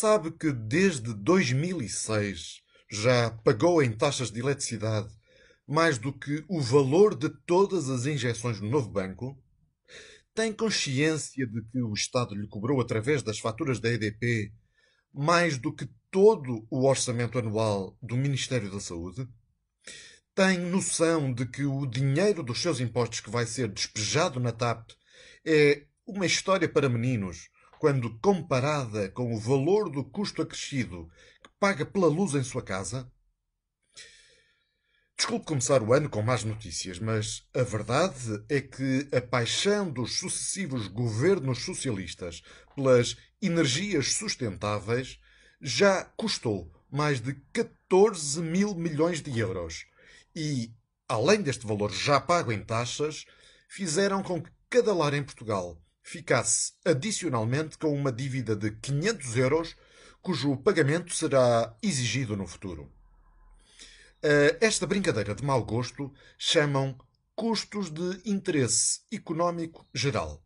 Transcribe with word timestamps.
Sabe 0.00 0.30
que 0.30 0.52
desde 0.52 1.12
2006 1.12 2.62
já 2.88 3.32
pagou 3.42 3.82
em 3.82 3.90
taxas 3.90 4.30
de 4.30 4.38
eletricidade 4.38 5.12
mais 5.66 5.98
do 5.98 6.16
que 6.16 6.44
o 6.48 6.60
valor 6.60 7.16
de 7.16 7.28
todas 7.28 7.90
as 7.90 8.06
injeções 8.06 8.60
no 8.60 8.70
novo 8.70 8.88
banco? 8.88 9.36
Tem 10.32 10.52
consciência 10.52 11.44
de 11.44 11.62
que 11.72 11.82
o 11.82 11.92
Estado 11.92 12.36
lhe 12.36 12.46
cobrou 12.46 12.80
através 12.80 13.24
das 13.24 13.40
faturas 13.40 13.80
da 13.80 13.88
EDP 13.88 14.52
mais 15.12 15.58
do 15.58 15.74
que 15.74 15.88
todo 16.12 16.64
o 16.70 16.86
orçamento 16.86 17.36
anual 17.36 17.98
do 18.00 18.16
Ministério 18.16 18.70
da 18.70 18.78
Saúde? 18.78 19.26
Tem 20.32 20.58
noção 20.58 21.34
de 21.34 21.44
que 21.44 21.64
o 21.64 21.84
dinheiro 21.84 22.44
dos 22.44 22.62
seus 22.62 22.78
impostos 22.78 23.18
que 23.18 23.30
vai 23.30 23.46
ser 23.46 23.66
despejado 23.66 24.38
na 24.38 24.52
TAP 24.52 24.92
é 25.44 25.88
uma 26.06 26.24
história 26.24 26.68
para 26.68 26.88
meninos, 26.88 27.48
quando 27.78 28.18
comparada 28.18 29.08
com 29.10 29.32
o 29.32 29.38
valor 29.38 29.88
do 29.90 30.04
custo 30.04 30.42
acrescido 30.42 31.10
que 31.42 31.50
paga 31.58 31.86
pela 31.86 32.08
luz 32.08 32.34
em 32.34 32.42
sua 32.42 32.62
casa? 32.62 33.10
Desculpe 35.16 35.46
começar 35.46 35.82
o 35.82 35.92
ano 35.92 36.08
com 36.08 36.22
más 36.22 36.44
notícias, 36.44 36.98
mas 36.98 37.42
a 37.52 37.62
verdade 37.62 38.44
é 38.48 38.60
que 38.60 39.08
a 39.12 39.20
paixão 39.20 39.90
dos 39.90 40.18
sucessivos 40.18 40.86
governos 40.86 41.64
socialistas 41.64 42.42
pelas 42.74 43.16
energias 43.42 44.14
sustentáveis 44.14 45.18
já 45.60 46.04
custou 46.16 46.72
mais 46.90 47.20
de 47.20 47.34
14 47.52 48.40
mil 48.40 48.74
milhões 48.74 49.20
de 49.20 49.36
euros. 49.38 49.86
E, 50.34 50.72
além 51.08 51.42
deste 51.42 51.66
valor 51.66 51.92
já 51.92 52.20
pago 52.20 52.52
em 52.52 52.62
taxas, 52.62 53.24
fizeram 53.68 54.22
com 54.22 54.40
que 54.40 54.50
cada 54.70 54.94
lar 54.94 55.14
em 55.14 55.22
Portugal 55.22 55.82
ficasse 56.08 56.72
adicionalmente 56.84 57.76
com 57.76 57.94
uma 57.94 58.10
dívida 58.10 58.56
de 58.56 58.70
500 58.70 59.36
euros, 59.36 59.76
cujo 60.22 60.56
pagamento 60.56 61.14
será 61.14 61.76
exigido 61.82 62.34
no 62.36 62.46
futuro. 62.46 62.90
Esta 64.60 64.86
brincadeira 64.86 65.34
de 65.34 65.44
mau 65.44 65.62
gosto 65.62 66.12
chamam 66.38 66.98
custos 67.34 67.90
de 67.90 68.22
interesse 68.24 69.00
económico 69.12 69.86
geral. 69.94 70.42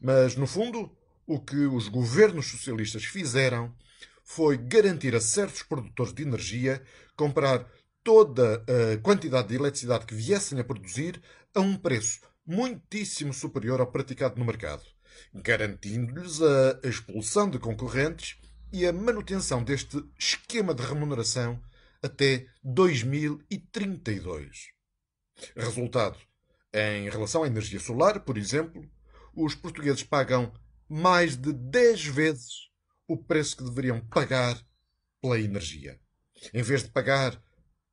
Mas, 0.00 0.36
no 0.36 0.46
fundo, 0.46 0.96
o 1.26 1.40
que 1.40 1.66
os 1.66 1.88
governos 1.88 2.46
socialistas 2.46 3.04
fizeram 3.04 3.74
foi 4.22 4.56
garantir 4.56 5.14
a 5.14 5.20
certos 5.20 5.62
produtores 5.62 6.14
de 6.14 6.22
energia 6.22 6.82
comprar 7.16 7.68
toda 8.02 8.64
a 8.68 8.96
quantidade 9.02 9.48
de 9.48 9.56
eletricidade 9.56 10.06
que 10.06 10.14
viessem 10.14 10.58
a 10.60 10.64
produzir 10.64 11.20
a 11.54 11.60
um 11.60 11.76
preço 11.76 12.20
muitíssimo 12.46 13.32
superior 13.32 13.80
ao 13.80 13.90
praticado 13.90 14.38
no 14.38 14.44
mercado, 14.44 14.84
garantindo-lhes 15.32 16.42
a 16.42 16.80
expulsão 16.82 17.48
de 17.48 17.58
concorrentes 17.58 18.38
e 18.72 18.86
a 18.86 18.92
manutenção 18.92 19.62
deste 19.62 20.04
esquema 20.18 20.74
de 20.74 20.82
remuneração 20.82 21.62
até 22.02 22.46
2032. 22.62 24.72
Resultado: 25.56 26.18
em 26.72 27.08
relação 27.08 27.44
à 27.44 27.46
energia 27.46 27.80
solar, 27.80 28.20
por 28.20 28.36
exemplo, 28.36 28.86
os 29.34 29.54
portugueses 29.54 30.02
pagam 30.02 30.52
mais 30.88 31.36
de 31.36 31.52
10 31.52 32.06
vezes 32.06 32.68
o 33.06 33.16
preço 33.16 33.56
que 33.56 33.64
deveriam 33.64 34.00
pagar 34.00 34.60
pela 35.20 35.38
energia. 35.38 36.00
Em 36.52 36.62
vez 36.62 36.82
de 36.82 36.90
pagar 36.90 37.40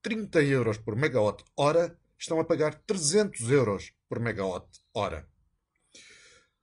30 0.02 0.42
euros 0.44 0.78
por 0.78 0.96
megawatt-hora, 0.96 1.98
estão 2.22 2.40
a 2.40 2.46
pagar 2.46 2.76
300 2.86 3.50
euros 3.50 3.92
por 4.08 4.20
megawatt-hora. 4.20 5.28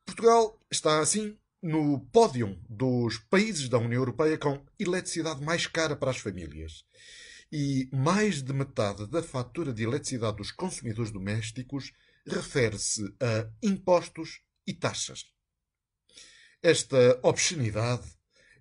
Portugal 0.07 0.59
está, 0.71 1.01
assim, 1.01 1.37
no 1.63 2.01
pódio 2.13 2.59
dos 2.69 3.19
países 3.19 3.69
da 3.69 3.79
União 3.79 4.01
Europeia 4.01 4.39
com 4.39 4.65
eletricidade 4.79 5.43
mais 5.43 5.67
cara 5.67 5.97
para 5.97 6.11
as 6.11 6.19
famílias 6.19 6.85
e 7.51 7.89
mais 7.93 8.43
de 8.43 8.53
metade 8.53 9.07
da 9.07 9.23
fatura 9.23 9.73
de 9.73 9.83
eletricidade 9.83 10.37
dos 10.37 10.53
consumidores 10.53 11.11
domésticos 11.11 11.93
refere-se 12.27 13.03
a 13.21 13.51
impostos 13.63 14.41
e 14.67 14.73
taxas. 14.73 15.25
Esta 16.63 17.19
obscenidade 17.23 18.07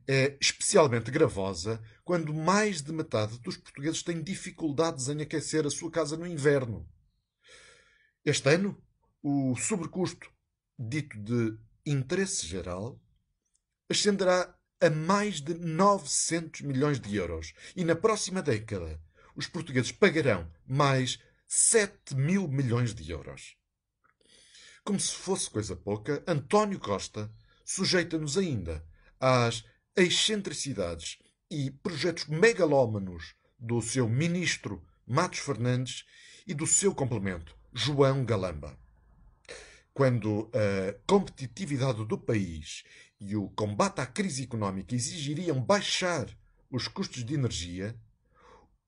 é 0.08 0.38
especialmente 0.40 1.12
gravosa 1.12 1.82
quando 2.04 2.34
mais 2.34 2.82
de 2.82 2.94
metade 2.94 3.38
dos 3.40 3.58
portugueses 3.58 4.02
têm 4.02 4.24
dificuldades 4.24 5.10
em 5.10 5.22
aquecer 5.22 5.66
a 5.66 5.70
sua 5.70 5.92
casa 5.92 6.16
no 6.16 6.26
inverno. 6.26 6.88
Este 8.30 8.54
ano, 8.54 8.78
o 9.24 9.56
sobrecusto, 9.56 10.30
dito 10.78 11.18
de 11.18 11.58
interesse 11.86 12.46
geral, 12.46 13.02
ascenderá 13.90 14.54
a 14.82 14.90
mais 14.90 15.40
de 15.40 15.54
900 15.54 16.60
milhões 16.60 17.00
de 17.00 17.16
euros. 17.16 17.54
E 17.74 17.86
na 17.86 17.96
próxima 17.96 18.42
década, 18.42 19.02
os 19.34 19.48
portugueses 19.48 19.94
pagarão 19.94 20.52
mais 20.68 21.20
7 21.48 22.16
mil 22.18 22.50
milhões 22.50 22.94
de 22.94 23.10
euros. 23.10 23.56
Como 24.84 25.00
se 25.00 25.14
fosse 25.16 25.50
coisa 25.50 25.78
pouca, 25.78 26.22
António 26.28 26.82
Costa 26.82 27.34
sujeita-nos 27.64 28.38
ainda 28.38 28.86
às 29.22 29.64
excentricidades 29.96 31.18
e 31.50 31.72
projetos 31.72 32.26
megalómanos 32.26 33.36
do 33.58 33.82
seu 33.82 34.10
ministro 34.10 34.86
Matos 35.08 35.40
Fernandes 35.40 36.04
e 36.46 36.54
do 36.54 36.68
seu 36.68 36.94
complemento, 36.94 37.57
João 37.80 38.26
Galamba. 38.26 38.76
Quando 39.94 40.50
a 40.52 40.96
competitividade 41.06 42.04
do 42.06 42.18
país 42.18 42.84
e 43.20 43.36
o 43.36 43.50
combate 43.50 44.02
à 44.02 44.06
crise 44.08 44.46
económica 44.46 44.96
exigiriam 44.96 45.62
baixar 45.62 46.26
os 46.72 46.88
custos 46.88 47.24
de 47.24 47.36
energia, 47.36 47.96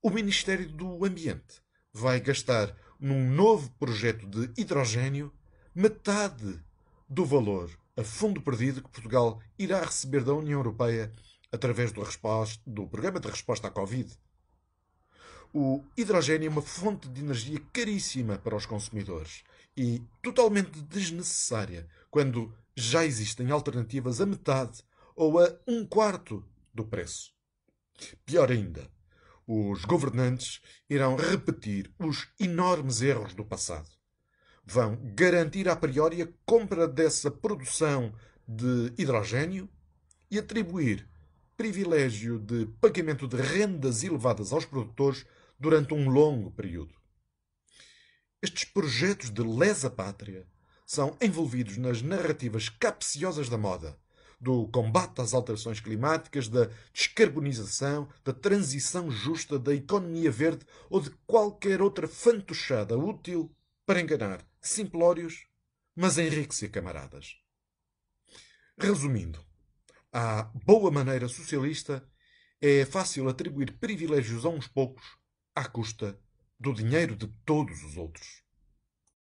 o 0.01 0.09
Ministério 0.09 0.67
do 0.67 1.05
Ambiente 1.05 1.61
vai 1.93 2.19
gastar 2.19 2.75
num 2.99 3.29
novo 3.29 3.69
projeto 3.79 4.25
de 4.25 4.51
hidrogênio 4.59 5.31
metade 5.75 6.59
do 7.07 7.23
valor 7.23 7.69
a 7.95 8.03
fundo 8.03 8.41
perdido 8.41 8.81
que 8.81 8.89
Portugal 8.89 9.39
irá 9.59 9.81
receber 9.81 10.23
da 10.23 10.33
União 10.33 10.57
Europeia 10.57 11.13
através 11.51 11.91
do, 11.91 12.01
do 12.65 12.87
Programa 12.87 13.19
de 13.19 13.27
Resposta 13.27 13.67
à 13.67 13.71
Covid. 13.71 14.11
O 15.51 15.83
hidrogênio 15.97 16.47
é 16.47 16.49
uma 16.51 16.61
fonte 16.61 17.09
de 17.09 17.21
energia 17.21 17.59
caríssima 17.73 18.37
para 18.37 18.55
os 18.55 18.67
consumidores 18.67 19.43
e 19.75 20.03
totalmente 20.21 20.79
desnecessária 20.81 21.87
quando 22.11 22.53
já 22.75 23.03
existem 23.03 23.49
alternativas 23.49 24.21
a 24.21 24.27
metade 24.27 24.83
ou 25.15 25.39
a 25.39 25.51
um 25.67 25.83
quarto 25.85 26.45
do 26.71 26.85
preço. 26.85 27.33
Pior 28.25 28.51
ainda, 28.51 28.87
os 29.47 29.83
governantes 29.85 30.61
irão 30.87 31.15
repetir 31.15 31.91
os 31.97 32.27
enormes 32.39 33.01
erros 33.01 33.33
do 33.33 33.43
passado. 33.43 33.89
Vão 34.63 34.99
garantir 35.15 35.67
a 35.67 35.75
priori 35.75 36.21
a 36.21 36.29
compra 36.45 36.87
dessa 36.87 37.31
produção 37.31 38.13
de 38.47 38.93
hidrogênio 38.99 39.67
e 40.29 40.37
atribuir 40.37 41.09
privilégio 41.57 42.39
de 42.39 42.67
pagamento 42.79 43.27
de 43.27 43.35
rendas 43.35 44.03
elevadas 44.03 44.53
aos 44.53 44.63
produtores 44.63 45.25
durante 45.59 45.93
um 45.93 46.09
longo 46.09 46.51
período. 46.51 46.95
Estes 48.41 48.63
projetos 48.63 49.29
de 49.29 49.43
lesa 49.43 49.89
pátria 49.89 50.47
são 50.85 51.17
envolvidos 51.21 51.77
nas 51.77 52.01
narrativas 52.01 52.69
capciosas 52.69 53.49
da 53.49 53.57
moda, 53.57 53.99
do 54.39 54.67
combate 54.69 55.19
às 55.19 55.33
alterações 55.33 55.81
climáticas, 55.81 56.47
da 56.47 56.69
descarbonização, 56.93 58.07
da 58.23 58.31
transição 58.31 59.11
justa, 59.11 59.59
da 59.59 59.75
economia 59.75 60.31
verde 60.31 60.65
ou 60.89 61.01
de 61.01 61.09
qualquer 61.27 61.81
outra 61.81 62.07
fantochada 62.07 62.97
útil 62.97 63.53
para 63.85 63.99
enganar 63.99 64.47
simplórios, 64.61 65.45
mas 65.93 66.17
enriquecer 66.17 66.71
camaradas. 66.71 67.35
Resumindo, 68.77 69.43
à 70.13 70.43
boa 70.65 70.89
maneira 70.89 71.27
socialista, 71.27 72.07
é 72.61 72.85
fácil 72.85 73.27
atribuir 73.27 73.77
privilégios 73.77 74.45
a 74.45 74.49
uns 74.49 74.67
poucos 74.67 75.19
à 75.59 75.65
custa 75.65 76.17
do 76.57 76.73
dinheiro 76.73 77.17
de 77.17 77.27
todos 77.45 77.83
os 77.83 77.97
outros. 77.97 78.41